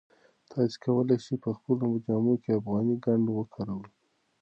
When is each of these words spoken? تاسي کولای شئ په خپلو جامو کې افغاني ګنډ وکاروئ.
تاسي 0.51 0.77
کولای 0.83 1.17
شئ 1.25 1.35
په 1.43 1.51
خپلو 1.57 1.87
جامو 2.05 2.33
کې 2.43 2.51
افغاني 2.59 2.95
ګنډ 3.05 3.25
وکاروئ. 3.31 3.91